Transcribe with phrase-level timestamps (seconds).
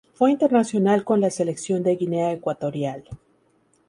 [0.15, 3.03] Fue internacional con la selección de Guinea Ecuatorial.